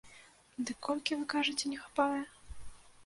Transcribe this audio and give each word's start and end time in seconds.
Дык 0.69 0.77
колькі, 0.87 1.17
вы 1.19 1.25
кажаце, 1.35 1.65
не 1.75 1.81
хапае? 1.85 2.21